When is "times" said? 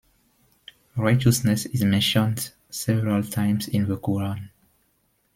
3.21-3.67